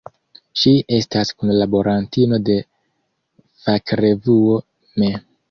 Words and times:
Ŝi 0.61 0.71
estas 0.99 1.31
kunlaborantino 1.43 2.41
de 2.49 2.57
fakrevuo 3.67 4.59
"Me. 4.99 5.15